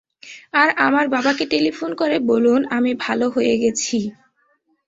[0.53, 3.97] আর আমার বাবাকে টেলিফোন করে বলুন, আমি ভালো হয়ে গেছি।